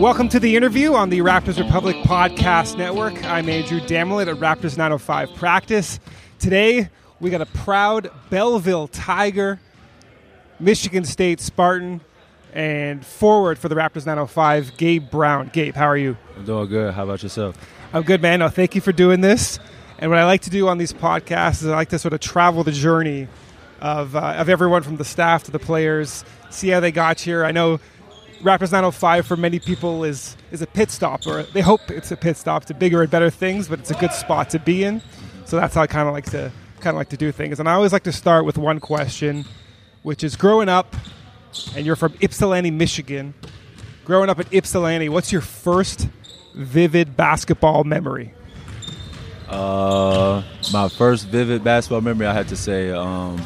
[0.00, 3.22] Welcome to the interview on the Raptors Republic Podcast Network.
[3.22, 6.00] I'm Andrew Damlet at Raptors 905 Practice.
[6.38, 6.88] Today,
[7.20, 9.60] we got a proud Belleville Tiger,
[10.58, 12.00] Michigan State Spartan,
[12.54, 15.50] and forward for the Raptors 905, Gabe Brown.
[15.52, 16.16] Gabe, how are you?
[16.34, 16.94] I'm doing good.
[16.94, 17.58] How about yourself?
[17.92, 18.38] I'm good, man.
[18.38, 19.58] No, thank you for doing this.
[19.98, 22.20] And what I like to do on these podcasts is I like to sort of
[22.20, 23.28] travel the journey
[23.82, 27.44] of, uh, of everyone from the staff to the players, see how they got here.
[27.44, 27.80] I know
[28.42, 32.16] Raptors 905 for many people is is a pit stop, or they hope it's a
[32.16, 35.02] pit stop to bigger and better things, but it's a good spot to be in.
[35.44, 37.60] So that's how I kind of like to kind of like to do things.
[37.60, 39.44] And I always like to start with one question,
[40.02, 40.96] which is growing up,
[41.76, 43.34] and you're from Ypsilanti, Michigan.
[44.04, 46.08] Growing up at Ypsilanti, what's your first
[46.54, 48.32] vivid basketball memory?
[49.48, 53.44] Uh, my first vivid basketball memory, I had to say, um,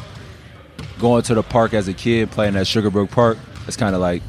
[0.99, 3.37] going to the park as a kid, playing at Sugarbrook Park.
[3.67, 4.21] It's kind of like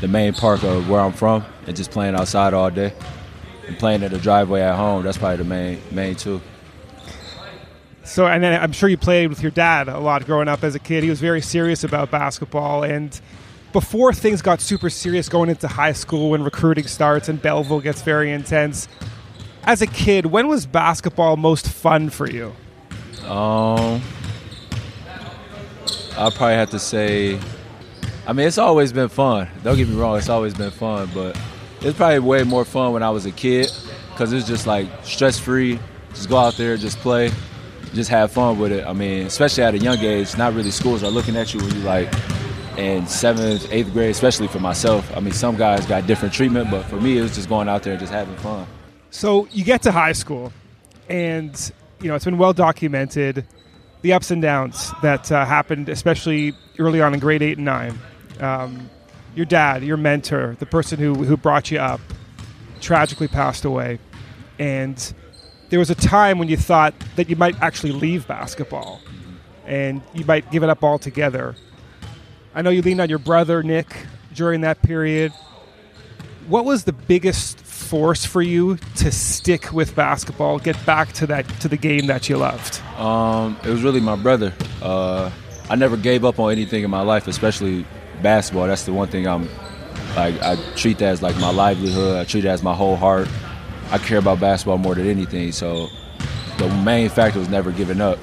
[0.00, 2.92] the main park of where I'm from and just playing outside all day
[3.66, 5.02] and playing in the driveway at home.
[5.02, 6.40] That's probably the main main two.
[8.02, 10.74] So, and then I'm sure you played with your dad a lot growing up as
[10.74, 11.04] a kid.
[11.04, 12.82] He was very serious about basketball.
[12.82, 13.18] And
[13.72, 18.02] before things got super serious going into high school when recruiting starts and Belleville gets
[18.02, 18.88] very intense,
[19.62, 22.52] as a kid, when was basketball most fun for you?
[23.26, 24.02] Um,
[26.16, 27.38] I probably have to say
[28.30, 29.48] I mean, it's always been fun.
[29.64, 31.36] Don't get me wrong, it's always been fun, but
[31.80, 33.68] it's probably way more fun when I was a kid
[34.10, 35.80] because it's just like stress free.
[36.10, 37.32] Just go out there, just play,
[37.92, 38.86] just have fun with it.
[38.86, 41.74] I mean, especially at a young age, not really schools are looking at you when
[41.74, 42.08] you like
[42.76, 45.10] in seventh, eighth grade, especially for myself.
[45.16, 47.82] I mean, some guys got different treatment, but for me, it was just going out
[47.82, 48.64] there and just having fun.
[49.10, 50.52] So you get to high school,
[51.08, 53.44] and you know it's been well documented
[54.02, 57.98] the ups and downs that uh, happened, especially early on in grade eight and nine
[58.40, 58.90] um,
[59.34, 62.00] your dad, your mentor, the person who, who brought you up,
[62.80, 63.98] tragically passed away.
[64.58, 65.14] And
[65.68, 69.00] there was a time when you thought that you might actually leave basketball
[69.66, 71.54] and you might give it up altogether.
[72.54, 73.94] I know you leaned on your brother, Nick,
[74.34, 75.32] during that period.
[76.48, 81.48] What was the biggest force for you to stick with basketball, get back to that
[81.60, 82.80] to the game that you loved?
[82.98, 84.52] Um, it was really my brother.
[84.82, 85.30] Uh,
[85.68, 87.86] I never gave up on anything in my life, especially
[88.22, 88.66] basketball.
[88.66, 89.48] That's the one thing I'm
[90.16, 90.40] like.
[90.42, 92.16] I treat that as like my livelihood.
[92.16, 93.28] I treat it as my whole heart.
[93.90, 95.52] I care about basketball more than anything.
[95.52, 95.88] So
[96.58, 98.18] the main factor was never giving up,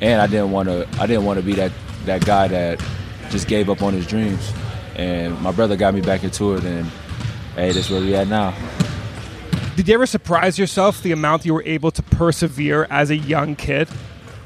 [0.00, 0.88] and I didn't want to.
[1.00, 1.72] I didn't want to be that
[2.04, 2.82] that guy that
[3.30, 4.52] just gave up on his dreams.
[4.96, 6.86] And my brother got me back into it, and
[7.54, 8.54] hey, that's where we at now.
[9.76, 13.56] Did you ever surprise yourself the amount you were able to persevere as a young
[13.56, 13.88] kid?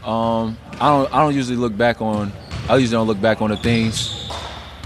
[0.05, 1.12] Um, I don't.
[1.12, 2.33] I don't usually look back on.
[2.69, 4.16] I usually don't look back on the things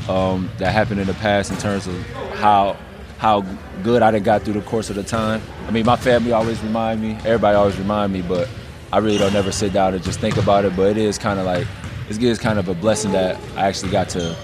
[0.08, 2.76] um, that happened in the past in terms of how
[3.18, 3.42] how
[3.82, 5.42] good I done got through the course of the time.
[5.66, 8.48] I mean, my family always remind me, everybody always remind me, but
[8.92, 10.74] I really don't never sit down and just think about it.
[10.74, 11.66] But it is kind of like
[12.08, 14.34] it is kind of a blessing that I actually got to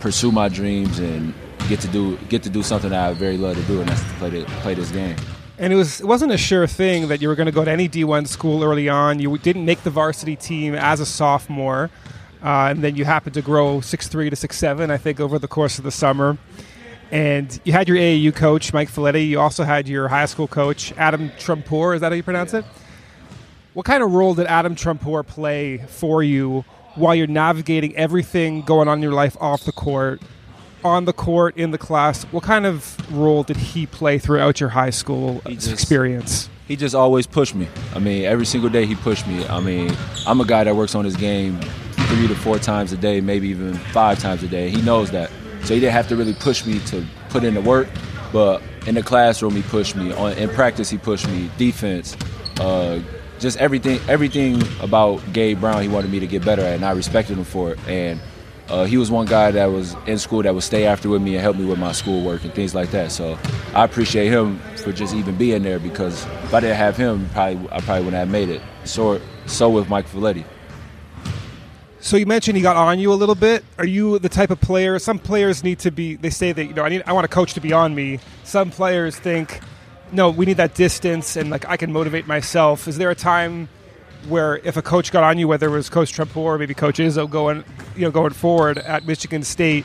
[0.00, 1.34] pursue my dreams and
[1.68, 4.02] get to do get to do something that I very love to do, and that's
[4.02, 5.16] to play the, play this game.
[5.58, 7.70] And it was it wasn't a sure thing that you were going to go to
[7.70, 9.20] any D1 school early on.
[9.20, 11.90] You didn't make the varsity team as a sophomore.
[12.42, 15.38] Uh, and then you happened to grow six three to six seven, I think, over
[15.38, 16.38] the course of the summer.
[17.10, 19.28] And you had your AAU coach, Mike Folletti.
[19.28, 21.94] You also had your high school coach, Adam Trumpour.
[21.94, 22.64] Is that how you pronounce it?
[23.74, 26.64] What kind of role did Adam Trumpour play for you
[26.94, 30.20] while you're navigating everything going on in your life off the court,
[30.82, 32.24] on the court, in the class?
[32.24, 36.48] What kind of role did he play throughout your high school just, experience?
[36.66, 37.68] He just always pushed me.
[37.94, 39.46] I mean, every single day he pushed me.
[39.46, 39.94] I mean,
[40.26, 41.60] I'm a guy that works on his game
[42.06, 44.70] three to four times a day, maybe even five times a day.
[44.70, 45.30] He knows that.
[45.64, 47.88] So he didn't have to really push me to put in the work,
[48.32, 50.12] but in the classroom he pushed me.
[50.36, 51.50] In practice he pushed me.
[51.58, 52.16] Defense,
[52.60, 53.00] uh,
[53.38, 54.00] just everything.
[54.08, 57.44] Everything about Gabe Brown he wanted me to get better at, and I respected him
[57.44, 57.88] for it.
[57.88, 58.20] And
[58.68, 61.34] uh, he was one guy that was in school that would stay after with me
[61.34, 63.12] and help me with my schoolwork and things like that.
[63.12, 63.38] So
[63.74, 67.68] I appreciate him for just even being there because if I didn't have him, probably
[67.70, 68.62] I probably wouldn't have made it.
[68.84, 70.44] So so with Mike Folletti.
[72.06, 73.64] So you mentioned he got on you a little bit.
[73.78, 74.96] Are you the type of player?
[75.00, 76.14] Some players need to be.
[76.14, 77.02] They say that you know I need.
[77.04, 78.20] I want a coach to be on me.
[78.44, 79.58] Some players think,
[80.12, 82.86] no, we need that distance, and like I can motivate myself.
[82.86, 83.68] Is there a time
[84.28, 86.98] where if a coach got on you, whether it was Coach Trump or maybe Coach
[86.98, 87.64] Izzo going,
[87.96, 89.84] you know, going forward at Michigan State,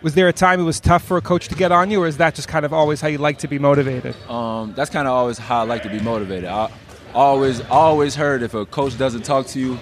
[0.00, 2.06] was there a time it was tough for a coach to get on you, or
[2.06, 4.14] is that just kind of always how you like to be motivated?
[4.30, 6.50] Um, that's kind of always how I like to be motivated.
[6.50, 6.70] I
[7.14, 9.76] always always heard if a coach doesn't talk to you,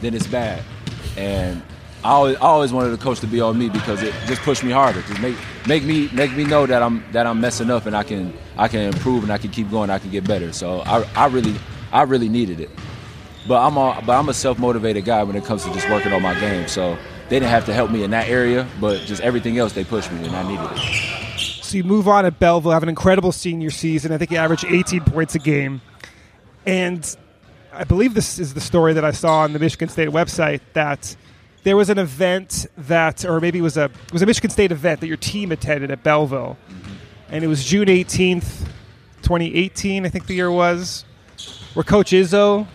[0.00, 0.62] then it's bad,
[1.16, 1.62] and
[2.04, 4.62] I always, I always wanted the coach to be on me because it just pushed
[4.62, 5.36] me harder, just make
[5.66, 8.68] make me make me know that I'm that I'm messing up and I can I
[8.68, 10.52] can improve and I can keep going, I can get better.
[10.52, 11.56] So I, I really
[11.92, 12.70] I really needed it.
[13.48, 16.12] But I'm a, but I'm a self motivated guy when it comes to just working
[16.12, 16.68] on my game.
[16.68, 16.96] So
[17.28, 20.10] they didn't have to help me in that area, but just everything else they pushed
[20.12, 21.38] me and I needed it.
[21.64, 24.12] So you move on at Belleville, have an incredible senior season.
[24.12, 25.80] I think you average 18 points a game,
[26.64, 27.16] and
[27.78, 31.14] I believe this is the story that I saw on the Michigan State website that
[31.62, 34.72] there was an event that, or maybe it was a it was a Michigan State
[34.72, 36.56] event that your team attended at Belleville,
[37.28, 38.66] and it was June 18th,
[39.22, 40.06] 2018.
[40.06, 41.04] I think the year was,
[41.74, 42.66] where Coach Izzo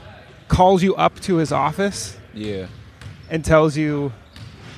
[0.48, 2.68] calls you up to his office Yeah.
[3.30, 4.12] and tells you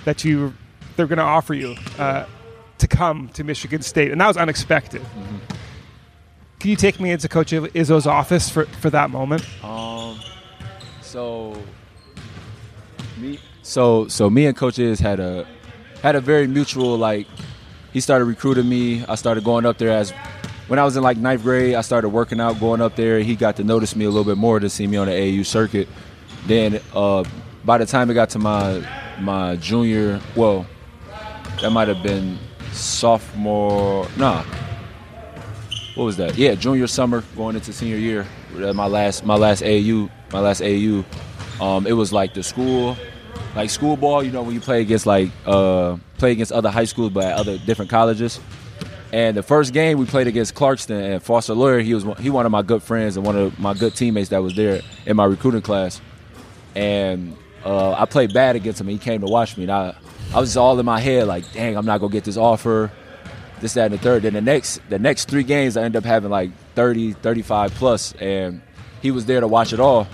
[0.05, 0.53] that you
[0.95, 2.25] they're going to offer you uh,
[2.77, 5.01] to come to Michigan State, and that was unexpected.
[6.59, 9.43] Can you take me into Coach Izzo's office for, for that moment?
[9.63, 10.02] Um,
[11.13, 11.55] so
[13.19, 15.45] me, so so me and coaches had a
[16.01, 17.27] had a very mutual like.
[17.91, 19.05] He started recruiting me.
[19.05, 20.09] I started going up there as
[20.67, 21.75] when I was in like ninth grade.
[21.75, 23.19] I started working out, going up there.
[23.19, 25.43] He got to notice me a little bit more to see me on the AU
[25.43, 25.87] circuit.
[26.47, 27.23] Then uh,
[27.63, 28.83] by the time it got to my
[29.19, 30.65] my junior, well,
[31.61, 32.39] that might have been
[32.71, 34.07] sophomore.
[34.17, 34.43] Nah,
[35.93, 36.35] what was that?
[36.35, 38.25] Yeah, junior summer going into senior year.
[38.57, 41.03] uh, My last my last AU my last AU.
[41.61, 42.97] Um, it was like the school,
[43.55, 44.23] like school ball.
[44.23, 47.33] You know when you play against like uh, play against other high schools, but at
[47.37, 48.39] other different colleges.
[49.13, 52.31] And the first game we played against Clarkston and Foster Loyer, he was one- he
[52.31, 55.15] one of my good friends and one of my good teammates that was there in
[55.15, 56.01] my recruiting class.
[56.73, 58.87] And uh, I played bad against him.
[58.89, 59.95] And he came to watch me, and I
[60.33, 62.91] I was all in my head like, dang, I'm not gonna get this offer
[63.63, 64.23] this, that, and the third.
[64.23, 68.13] Then the next the next three games, I ended up having like 30, 35 plus,
[68.13, 68.61] and
[69.03, 70.07] he was there to watch it all.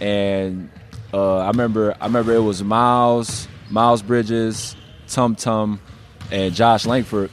[0.00, 0.68] And
[1.14, 4.76] uh, I remember I remember it was Miles, Miles Bridges,
[5.06, 5.80] Tum Tum,
[6.30, 7.30] and Josh Langford.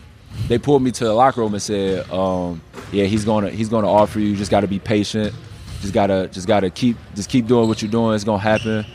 [0.48, 2.62] They pulled me to the locker room and said, um,
[2.92, 4.27] "Yeah, he's gonna he's gonna offer you.
[4.27, 5.33] You just got to be patient.
[5.81, 8.15] Just gotta just gotta keep just keep doing what you're doing.
[8.15, 8.86] It's gonna happen."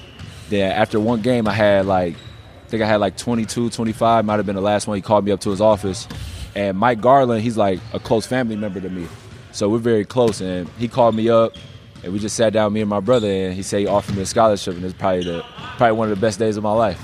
[0.51, 4.25] Then after one game, I had like I think I had like 22, 25.
[4.25, 4.97] Might have been the last one.
[4.97, 6.07] He called me up to his office,
[6.55, 9.09] and Mike Garland, he's like a close family member to me,
[9.55, 10.41] so we're very close.
[10.41, 11.55] And he called me up,
[12.03, 14.23] and we just sat down, me and my brother, and he said he offered me
[14.23, 15.43] a scholarship, and it's probably the
[15.77, 17.03] probably one of the best days of my life.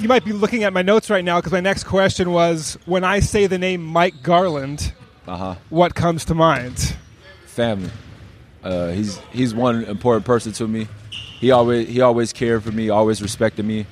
[0.00, 3.02] You might be looking at my notes right now because my next question was when
[3.04, 4.92] I say the name Mike Garland,
[5.26, 5.54] Uh huh.
[5.70, 6.94] what comes to mind?
[7.46, 7.90] Family.
[8.62, 10.86] Uh, he's he's one important person to me.
[11.40, 13.86] He always he always cared for me, always respected me,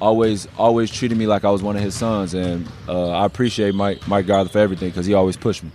[0.00, 3.74] always always treated me like I was one of his sons, and uh, I appreciate
[3.74, 5.70] Mike Mike Garland for everything because he always pushed me.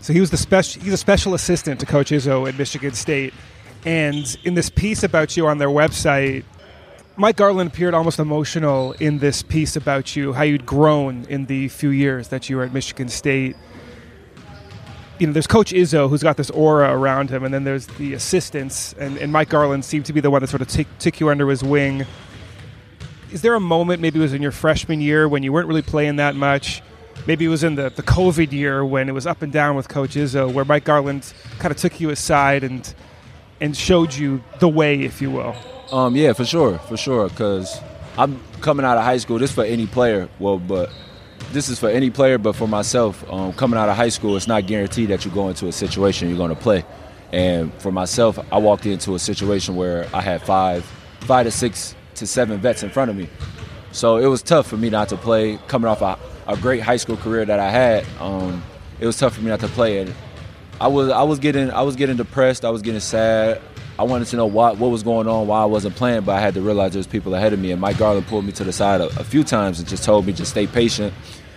[0.00, 0.82] So he was the special.
[0.82, 3.34] He's a special assistant to Coach Izzo at Michigan State,
[3.84, 6.44] and in this piece about you on their website,
[7.16, 11.68] Mike Garland appeared almost emotional in this piece about you, how you'd grown in the
[11.68, 13.56] few years that you were at Michigan State.
[15.18, 18.14] You know, there's Coach Izzo who's got this aura around him, and then there's the
[18.14, 21.18] assistants, and, and Mike Garland seemed to be the one that sort of took took
[21.18, 22.06] you under his wing.
[23.32, 25.82] Is there a moment, maybe it was in your freshman year when you weren't really
[25.82, 26.82] playing that much?
[27.26, 29.88] Maybe it was in the, the COVID year when it was up and down with
[29.88, 32.92] Coach Izzo, where Mike Garland kind of took you aside and
[33.60, 35.54] and showed you the way, if you will.
[35.90, 37.28] Um, yeah, for sure, for sure.
[37.28, 37.80] Because
[38.16, 39.38] I'm coming out of high school.
[39.38, 40.28] This for any player.
[40.38, 40.90] Well, but
[41.52, 42.38] this is for any player.
[42.38, 45.48] But for myself, um, coming out of high school, it's not guaranteed that you go
[45.48, 46.84] into a situation you're going to play.
[47.32, 50.84] And for myself, I walked into a situation where I had five,
[51.20, 53.28] five to six to seven vets in front of me.
[53.92, 55.58] So it was tough for me not to play.
[55.68, 56.18] Coming off a,
[56.48, 58.62] a great high school career that I had, um,
[58.98, 59.98] it was tough for me not to play.
[59.98, 60.14] it.
[60.80, 62.64] I was I was getting I was getting depressed.
[62.64, 63.60] I was getting sad.
[63.98, 66.40] I wanted to know what what was going on, why I wasn't playing, but I
[66.40, 67.72] had to realize there was people ahead of me.
[67.72, 70.24] And Mike Garland pulled me to the side a, a few times and just told
[70.26, 71.12] me just stay patient,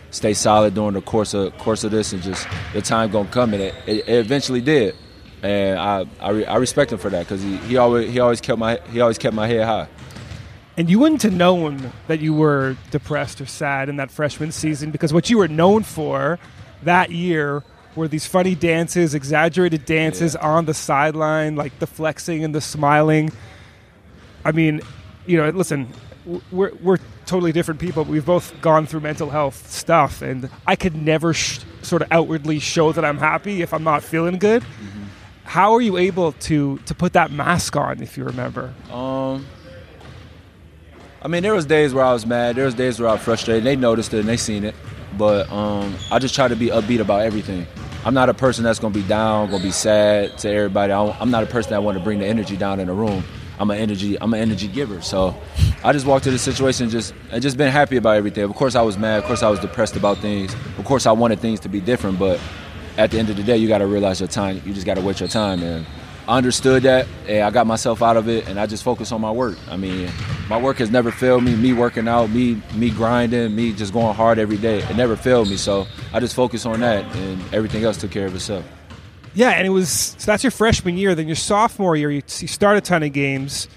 [0.10, 3.54] stay solid during the course of course of this, and just the time gonna come.
[3.54, 4.96] And it, it, it eventually did.
[5.44, 8.42] And I I, re, I respect him for that because he, he always he always
[8.42, 9.88] kept my he always kept my head high.
[10.78, 14.90] And you wouldn't have known that you were depressed or sad in that freshman season
[14.92, 16.40] because what you were known for
[16.84, 17.64] that year
[17.96, 20.48] were these funny dances, exaggerated dances Yeah.
[20.48, 23.32] on the sideline, like the flexing and the smiling.
[24.46, 24.82] I mean,
[25.26, 25.88] you know, listen,
[26.52, 28.06] we're we're totally different people.
[28.06, 32.08] But we've both gone through mental health stuff, and I could never sh- sort of
[32.12, 34.64] outwardly show that I'm happy if I'm not feeling good.
[35.44, 38.02] How are you able to to put that mask on?
[38.02, 39.46] If you remember, Um,
[41.24, 42.56] I mean, there was days where I was mad.
[42.56, 43.64] There was days where I was frustrated.
[43.64, 44.74] They noticed it and they seen it,
[45.18, 47.68] but um, I just try to be upbeat about everything.
[48.04, 50.92] I'm not a person that's gonna be down, gonna be sad to everybody.
[50.92, 53.24] I'm not a person that want to bring the energy down in the room.
[53.60, 54.20] I'm an energy.
[54.20, 55.04] I'm an energy giver.
[55.04, 55.40] So
[55.84, 58.44] I just walked to the situation and just and just been happy about everything.
[58.44, 59.20] Of course, I was mad.
[59.20, 60.56] Of course, I was depressed about things.
[60.80, 62.18] Of course, I wanted things to be different.
[62.18, 62.40] But
[62.98, 64.64] at the end of the day, you got to realize your time.
[64.66, 65.62] You just got to wait your time.
[65.62, 65.86] And
[66.32, 69.20] I understood that, and I got myself out of it, and I just focused on
[69.20, 69.58] my work.
[69.70, 70.10] I mean,
[70.48, 71.58] my work has never failed me.
[71.58, 74.80] Me working out, me me grinding, me just going hard every day.
[74.80, 75.58] It never failed me.
[75.58, 78.64] So I just focused on that, and everything else took care of itself.
[79.34, 81.16] yeah, and it was so that's your freshman year.
[81.16, 83.68] Then your sophomore year, you, you start a ton of games.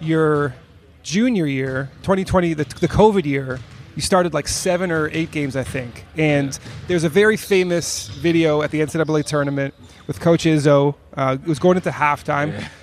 [0.00, 0.54] Your
[1.02, 3.58] junior year, 2020, the, the COVID year,
[3.96, 6.04] you started like seven or eight games, I think.
[6.16, 6.56] And
[6.86, 9.74] there's a very famous video at the NCAA tournament
[10.06, 10.94] with Coach Izzo.
[11.16, 12.64] Uh, it was going into halftime.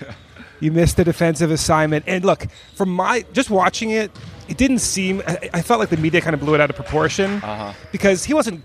[0.60, 2.06] You missed the defensive assignment.
[2.08, 4.12] And look, from my just watching it,
[4.48, 5.24] it didn't seem.
[5.25, 7.74] I, I felt like the media kind of blew it out of proportion Uh-huh.
[7.92, 8.62] because he wasn't.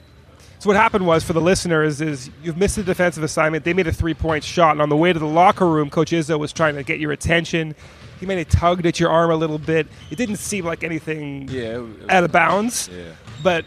[0.58, 3.64] So what happened was for the listeners is you've missed the defensive assignment.
[3.64, 6.10] They made a three point shot, and on the way to the locker room, Coach
[6.10, 7.74] Izzo was trying to get your attention.
[8.20, 9.86] He may have tugged at your arm a little bit.
[10.10, 11.80] It didn't seem like anything Yeah.
[12.10, 12.90] out of bounds.
[12.92, 13.04] Yeah.
[13.42, 13.64] But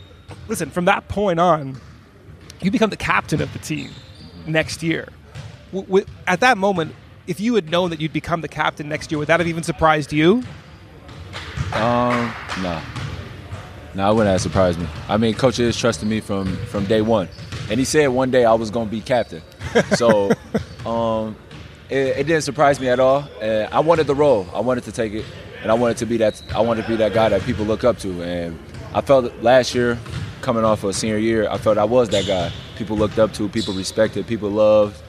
[0.48, 1.81] listen, from that point on,
[2.62, 3.89] you become the captain of the team
[4.51, 5.10] next year.
[5.74, 6.96] W- at that moment,
[7.27, 9.63] if you had known that you'd become the captain next year, would that have even
[9.63, 10.44] surprised you?
[11.74, 12.82] Um, nah.
[13.94, 14.88] Nah, it wouldn't have surprised me.
[15.08, 17.27] I mean, coach is trusting me from from day one,
[17.70, 19.41] and he said one day I was gonna be captain.
[19.96, 20.32] So,
[20.86, 21.36] um,
[21.89, 23.27] it, it didn't surprise me at all.
[23.41, 24.48] I wanted the role.
[24.53, 25.25] I wanted to take it,
[25.62, 26.41] and I wanted to be that.
[26.53, 28.22] I wanted to be that guy that people look up to.
[28.24, 28.60] And
[28.94, 29.98] I felt last year,
[30.41, 32.51] coming off of a senior year, I felt I was that guy.
[32.79, 33.50] People looked up to.
[33.50, 34.25] People respected.
[34.25, 35.00] People loved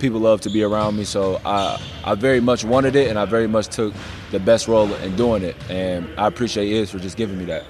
[0.00, 1.04] people loved to be around me.
[1.04, 3.94] So I, I very much wanted it, and I very much took
[4.32, 5.54] the best role in doing it.
[5.70, 7.64] And I appreciate Iz for just giving me that.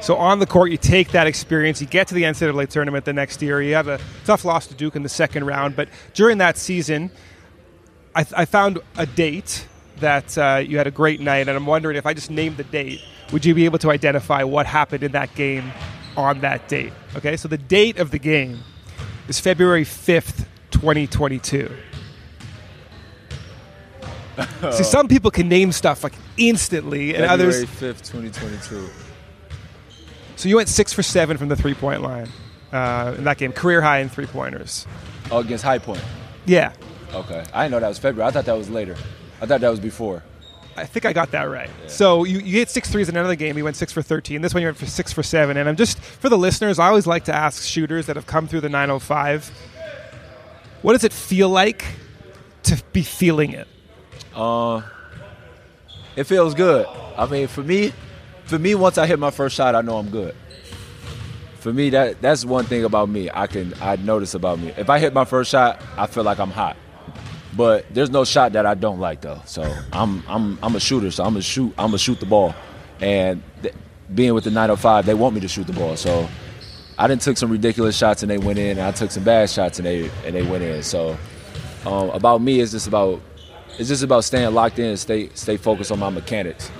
[0.00, 1.80] So on the court, you take that experience.
[1.80, 3.62] You get to the NCAA tournament the next year.
[3.62, 7.12] You have a tough loss to Duke in the second round, but during that season,
[8.16, 9.68] I, I found a date
[10.00, 12.64] that uh, you had a great night, and I'm wondering if I just named the
[12.64, 13.00] date,
[13.32, 15.72] would you be able to identify what happened in that game
[16.16, 16.92] on that date?
[17.16, 18.60] Okay, so the date of the game
[19.28, 21.70] is February 5th, 2022.
[24.72, 27.64] See, some people can name stuff like instantly, and others.
[27.64, 28.86] February fifth, twenty twenty two.
[30.36, 32.28] So you went six for seven from the three point line
[32.70, 34.86] uh, in that game, career high in three pointers.
[35.30, 36.02] Oh, against High Point.
[36.44, 36.72] Yeah,
[37.14, 38.28] Okay, I didn't know that was February.
[38.28, 38.96] I thought that was later.
[39.40, 40.22] I thought that was before.
[40.76, 41.70] I think I got that right.
[41.86, 43.56] So you, you hit six threes in another game.
[43.56, 44.42] You went six for 13.
[44.42, 45.56] This one you went for six for seven.
[45.56, 48.46] And I'm just, for the listeners, I always like to ask shooters that have come
[48.46, 49.50] through the 905
[50.86, 51.84] what does it feel like
[52.62, 53.66] to be feeling it?
[54.34, 54.82] Uh,
[56.14, 56.86] it feels good.
[57.16, 57.92] I mean, for me,
[58.44, 60.36] for me, once I hit my first shot, I know I'm good.
[61.58, 63.28] For me, that that's one thing about me.
[63.34, 64.72] I can I notice about me.
[64.76, 66.76] If I hit my first shot, I feel like I'm hot.
[67.56, 69.40] But there's no shot that I don't like though.
[69.46, 71.10] So I'm I'm I'm a shooter.
[71.10, 71.72] So I'm gonna shoot.
[71.78, 72.54] I'm gonna shoot the ball.
[73.00, 73.74] And th-
[74.14, 75.96] being with the 905, they want me to shoot the ball.
[75.96, 76.28] So
[76.98, 78.78] I didn't took some ridiculous shots and they went in.
[78.78, 80.82] And I took some bad shots and they and they went in.
[80.82, 81.16] So
[81.86, 83.20] um, about me, it's just about
[83.78, 86.70] it's just about staying locked in and stay stay focused on my mechanics.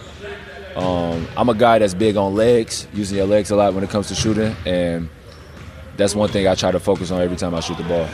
[0.74, 3.88] Um, I'm a guy that's big on legs, using your legs a lot when it
[3.88, 5.08] comes to shooting, and
[5.96, 8.06] that's one thing I try to focus on every time I shoot the ball.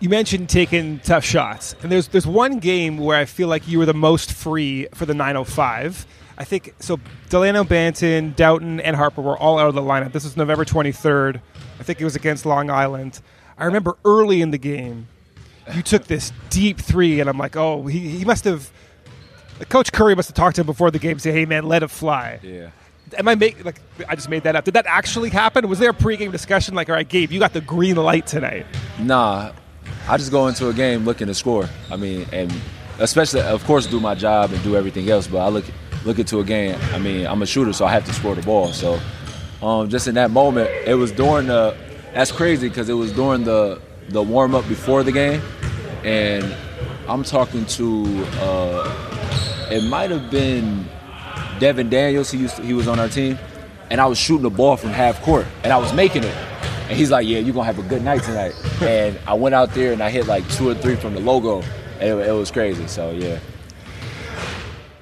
[0.00, 3.78] You mentioned taking tough shots, and there's there's one game where I feel like you
[3.80, 6.06] were the most free for the 905.
[6.38, 6.98] I think so.
[7.30, 10.12] Dalano Banton, Dowtin, and Harper were all out of the lineup.
[10.12, 11.40] This was November 23rd.
[11.80, 13.20] I think it was against Long Island.
[13.58, 15.08] I remember early in the game,
[15.74, 18.70] you took this deep three, and I'm like, oh, he, he must have.
[19.68, 21.82] Coach Khoury must have talked to him before the game, and say, "Hey, man, let
[21.82, 22.70] it fly." Yeah.
[23.16, 24.64] Am I make like I just made that up?
[24.64, 25.68] Did that actually happen?
[25.68, 28.66] Was there a pregame discussion like, "All right, Gabe, you got the green light tonight"?
[29.00, 29.50] Nah,
[30.08, 31.68] I just go into a game looking to score.
[31.90, 32.50] I mean, and
[32.98, 35.26] especially, of course, do my job and do everything else.
[35.26, 35.66] But I look
[36.04, 36.78] look into a game.
[36.92, 38.72] I mean, I'm a shooter, so I have to score the ball.
[38.72, 38.98] So,
[39.60, 41.76] um, just in that moment, it was during the.
[42.14, 45.42] That's crazy because it was during the the warm up before the game,
[46.04, 46.56] and
[47.06, 48.24] I'm talking to.
[48.40, 50.88] Uh, it might have been
[51.58, 52.30] Devin Daniels.
[52.30, 53.38] He used to, he was on our team,
[53.90, 56.47] and I was shooting the ball from half court, and I was making it.
[56.88, 59.74] And he's like, "Yeah, you're gonna have a good night tonight." and I went out
[59.74, 61.62] there and I hit like two or three from the logo,
[62.00, 62.86] and it, it was crazy.
[62.86, 63.38] So yeah,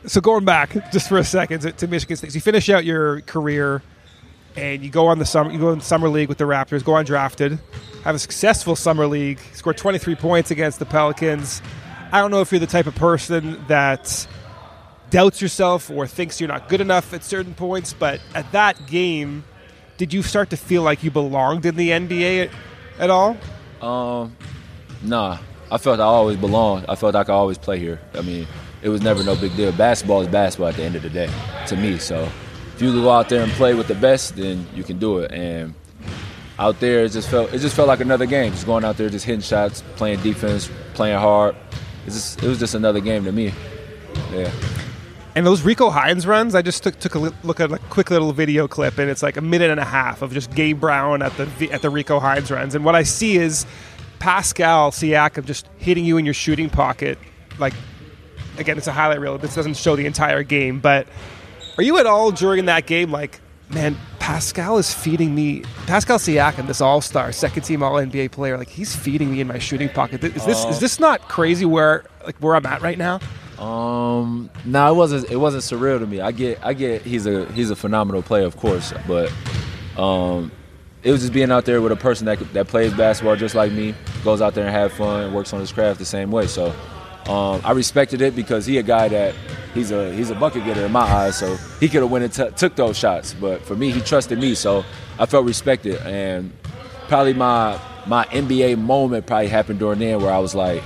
[0.06, 2.84] So going back just for a second to, to Michigan State, so you finish out
[2.84, 3.82] your career
[4.56, 6.82] and you go on the summer you go in the summer league with the Raptors,
[6.84, 7.58] go undrafted,
[8.04, 11.60] have a successful summer league, score 23 points against the Pelicans.
[12.12, 14.26] I don't know if you're the type of person that
[15.10, 19.44] doubts yourself or thinks you're not good enough at certain points, but at that game,
[19.96, 22.50] did you start to feel like you belonged in the NBA
[22.98, 23.36] at, all?
[23.80, 24.36] Um,
[25.02, 25.38] nah.
[25.70, 26.86] I felt I always belonged.
[26.88, 28.00] I felt I could always play here.
[28.14, 28.46] I mean,
[28.82, 29.72] it was never no big deal.
[29.72, 31.28] Basketball is basketball at the end of the day,
[31.66, 31.98] to me.
[31.98, 32.28] So
[32.74, 35.32] if you go out there and play with the best, then you can do it.
[35.32, 35.74] And
[36.58, 38.52] out there, it just felt it just felt like another game.
[38.52, 41.56] Just going out there, just hitting shots, playing defense, playing hard.
[42.04, 43.52] Just, it was just another game to me.
[44.30, 44.52] Yeah.
[45.36, 48.32] And those Rico Hines runs, I just took, took a look at a quick little
[48.32, 51.36] video clip, and it's like a minute and a half of just Gabe Brown at
[51.36, 52.74] the at the Rico Hines runs.
[52.74, 53.66] And what I see is
[54.18, 57.18] Pascal Siakam just hitting you in your shooting pocket.
[57.58, 57.74] Like,
[58.56, 59.36] again, it's a highlight reel.
[59.36, 61.06] This doesn't show the entire game, but
[61.76, 63.38] are you at all during that game like,
[63.68, 65.64] man, Pascal is feeding me.
[65.86, 69.48] Pascal Siakam, this All Star, second team All NBA player, like he's feeding me in
[69.48, 70.24] my shooting pocket.
[70.24, 71.66] Is this uh, is this not crazy?
[71.66, 73.20] Where like where I'm at right now?
[73.58, 75.30] Um, no, it wasn't.
[75.30, 76.20] It wasn't surreal to me.
[76.20, 77.02] I get, I get.
[77.02, 79.32] He's a he's a phenomenal player, of course, but
[79.96, 80.52] um,
[81.02, 83.72] it was just being out there with a person that that plays basketball just like
[83.72, 83.94] me,
[84.24, 86.46] goes out there and have fun, works on his craft the same way.
[86.46, 86.74] So
[87.28, 89.34] um, I respected it because he a guy that
[89.74, 91.38] he's a he's a bucket getter in my eyes.
[91.38, 94.38] So he could have went and t- took those shots, but for me, he trusted
[94.38, 94.84] me, so
[95.18, 95.96] I felt respected.
[96.02, 96.52] And
[97.08, 100.82] probably my my NBA moment probably happened during then where I was like,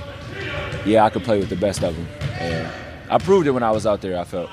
[0.85, 2.07] yeah, I could play with the best of them,
[2.41, 2.71] and
[3.09, 4.19] I proved it when I was out there.
[4.19, 4.49] I felt.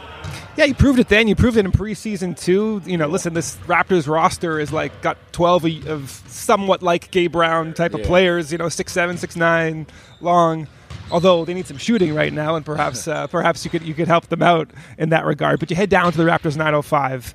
[0.56, 1.28] Yeah, you proved it then.
[1.28, 2.82] You proved it in preseason too.
[2.84, 7.72] You know, listen, this Raptors roster is like got twelve of somewhat like Gabe Brown
[7.74, 8.00] type yeah.
[8.00, 8.50] of players.
[8.50, 9.86] You know, six seven, six nine,
[10.20, 10.66] long.
[11.10, 14.08] Although they need some shooting right now, and perhaps uh, perhaps you could you could
[14.08, 15.60] help them out in that regard.
[15.60, 17.34] But you head down to the Raptors 905,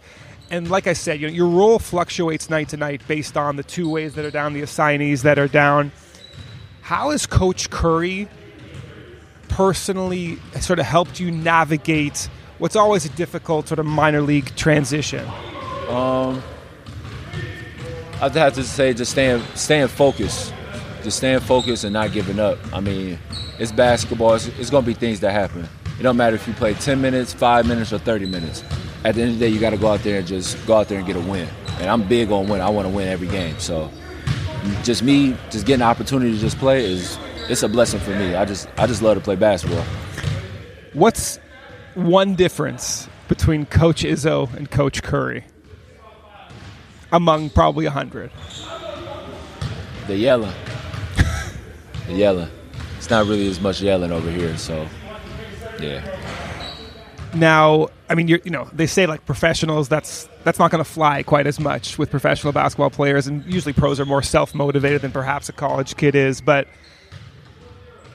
[0.52, 3.64] and like I said, you know, your role fluctuates night to night based on the
[3.64, 5.92] two ways that are down, the assignees that are down.
[6.82, 8.28] How has Coach Khoury
[9.56, 12.30] personally sort of helped you navigate?
[12.64, 15.28] what's always a difficult sort of minor league transition?
[15.90, 16.42] Um,
[18.22, 20.54] I'd have to say just staying staying focused,
[21.04, 22.58] just staying focused and not giving up.
[22.74, 23.20] I mean,
[23.60, 24.36] it's basketball.
[24.36, 25.68] It's, it's going to be things that happen.
[26.00, 28.64] It don't matter if you play 10 minutes, five minutes, or 30 minutes.
[29.04, 30.78] At the end of the day, you got to go out there and just go
[30.78, 31.48] out there and get a win.
[31.80, 32.62] And I'm big on win.
[32.62, 33.60] I want to win every game.
[33.60, 33.92] So,
[34.84, 37.18] just me, just getting the opportunity to just play is
[37.50, 38.36] it's a blessing for me.
[38.36, 39.84] I just I just love to play basketball.
[40.94, 41.40] What's
[41.96, 45.44] one difference between Coach Izzo and Coach Khoury
[47.12, 48.32] among probably a hundred?
[50.08, 50.54] The yelling.
[52.08, 52.50] the yelling.
[52.98, 54.88] It's not really as much yelling over here, so
[55.80, 56.20] yeah.
[57.34, 59.90] Now, I mean, you know, they say like professionals.
[59.90, 63.74] That's that's not going to fly quite as much with professional basketball players, and usually
[63.74, 66.42] pros are more self motivated than perhaps a college kid is.
[66.42, 66.68] But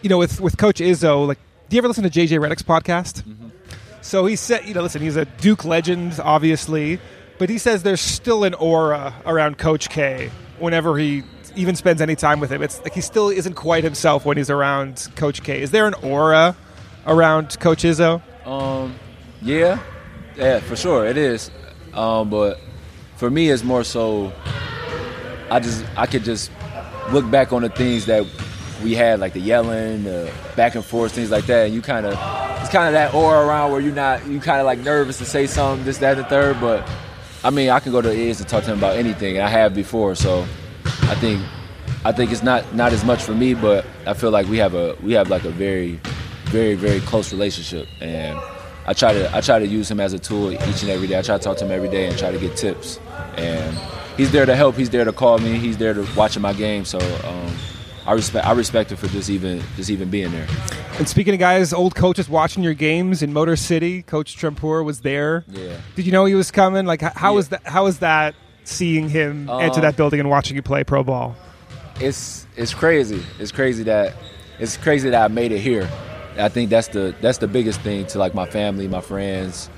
[0.02, 3.22] you know, with with Coach Izzo, like, do you ever listen to JJ Redick's podcast?
[3.22, 3.48] Mm-hmm.
[4.00, 6.98] So he said, you know, listen, he's a Duke legend, obviously,
[7.38, 11.24] but he says there's still an aura around Coach K whenever he
[11.56, 12.62] even spends any time with him.
[12.62, 15.60] It's like he still isn't quite himself when he's around Coach K.
[15.60, 16.56] Is there an aura
[17.06, 18.22] around Coach Izzo?
[18.46, 18.94] Um,
[19.42, 19.78] yeah,
[20.36, 21.50] yeah, for sure it is.
[21.92, 22.60] Um, but
[23.16, 24.32] for me, it's more so.
[25.50, 26.50] I just I could just
[27.10, 28.26] look back on the things that
[28.82, 32.06] we had, like the yelling, the back and forth, things like that, and you kind
[32.06, 32.12] of
[32.60, 35.24] it's kind of that aura around where you're not you kind of like nervous to
[35.24, 36.60] say something, this, that, and the third.
[36.60, 36.88] But
[37.44, 39.48] I mean, I can go to the and talk to him about anything, and I
[39.48, 40.14] have before.
[40.14, 40.46] So
[40.84, 41.42] I think
[42.04, 44.74] I think it's not not as much for me, but I feel like we have
[44.74, 46.00] a we have like a very
[46.46, 48.38] very very close relationship, and
[48.86, 51.18] I try to I try to use him as a tool each and every day.
[51.18, 53.00] I try to talk to him every day and try to get tips,
[53.36, 53.76] and
[54.16, 54.76] he's there to help.
[54.76, 55.58] He's there to call me.
[55.58, 56.84] He's there to watching my game.
[56.84, 56.98] So.
[57.24, 57.52] Um,
[58.08, 60.46] I respect I respect him for just even just even being there.
[60.98, 65.02] And speaking of guys, old coaches watching your games in Motor City, Coach Trumpour was
[65.02, 65.44] there.
[65.46, 65.78] Yeah.
[65.94, 66.86] Did you know he was coming?
[66.86, 67.36] Like, how yeah.
[67.36, 67.66] was that?
[67.66, 68.34] How was that?
[68.64, 71.36] Seeing him um, enter that building and watching you play pro ball.
[72.00, 73.22] It's it's crazy.
[73.38, 74.14] It's crazy that
[74.58, 75.86] it's crazy that I made it here.
[76.38, 79.68] I think that's the that's the biggest thing to like my family, my friends,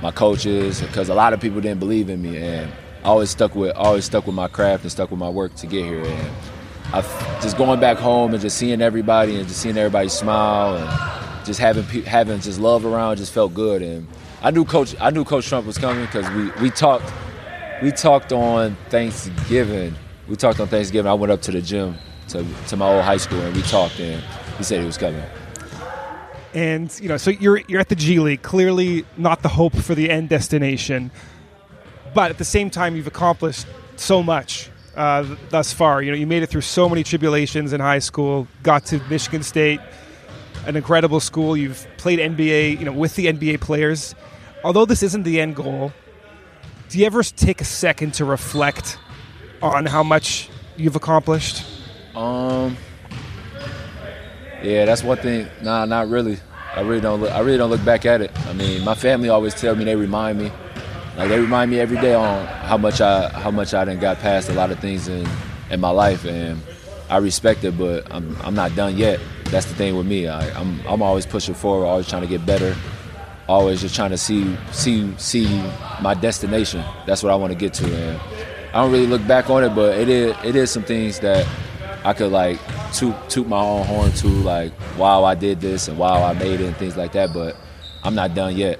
[0.00, 2.72] my coaches, because a lot of people didn't believe in me, and
[3.04, 5.66] I always stuck with always stuck with my craft and stuck with my work to
[5.66, 6.02] get here.
[6.02, 6.30] And
[6.92, 7.02] I
[7.42, 11.58] just going back home and just seeing everybody and just seeing everybody smile and just
[11.58, 13.82] having having just love around just felt good.
[13.82, 14.06] And
[14.42, 17.12] I knew Coach I knew Coach Trump was coming because we we talked
[17.82, 19.94] we talked on Thanksgiving.
[20.28, 21.10] We talked on Thanksgiving.
[21.10, 21.96] I went up to the gym
[22.28, 24.22] to to my old high school and we talked and
[24.56, 25.22] he said he was coming.
[26.54, 29.94] And you know, so you're you're at the G League, clearly not the hope for
[29.94, 31.10] the end destination,
[32.14, 36.02] but at the same time, you've accomplished so much uh, thus far.
[36.02, 39.42] You know, you made it through so many tribulations in high school, got to Michigan
[39.42, 39.80] State,
[40.66, 41.56] an incredible school.
[41.56, 44.14] You've played NBA, you know, with the NBA players.
[44.64, 45.92] Although this isn't the end goal,
[46.88, 48.98] do you ever take a second to reflect
[49.62, 51.64] on how much you've accomplished?
[52.14, 52.76] Um.
[54.62, 55.46] Yeah, that's one thing.
[55.62, 56.38] Nah, not really.
[56.74, 57.20] I really don't.
[57.20, 58.30] Look, I really don't look back at it.
[58.46, 60.50] I mean, my family always tell me they remind me,
[61.16, 64.18] like they remind me every day on how much I how much I done got
[64.18, 65.26] past a lot of things in
[65.70, 66.60] in my life, and
[67.08, 67.78] I respect it.
[67.78, 69.20] But I'm I'm not done yet.
[69.44, 70.28] That's the thing with me.
[70.28, 72.76] I, I'm I'm always pushing forward, always trying to get better,
[73.48, 75.46] always just trying to see see see
[76.02, 76.84] my destination.
[77.06, 78.20] That's what I want to get to, and
[78.74, 81.46] I don't really look back on it, but it is it is some things that
[82.04, 82.60] I could like
[82.92, 86.60] toot toot my own horn to, like wow I did this and wow I made
[86.60, 87.32] it and things like that.
[87.32, 87.56] But
[88.04, 88.78] I'm not done yet.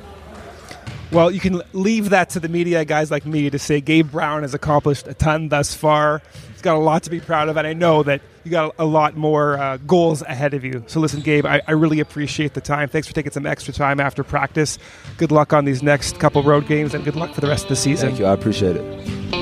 [1.12, 4.42] Well, you can leave that to the media guys like me to say Gabe Brown
[4.42, 6.20] has accomplished a ton thus far.
[6.52, 8.84] He's got a lot to be proud of, and I know that you got a
[8.84, 10.82] lot more uh, goals ahead of you.
[10.88, 12.88] So, listen, Gabe, I, I, really appreciate the time.
[12.88, 14.78] Thanks for taking some extra time after practice.
[15.16, 17.68] Good luck on these next couple road games, and good luck for the rest of
[17.70, 18.08] the season.
[18.08, 18.26] Thank you.
[18.26, 19.35] I appreciate it.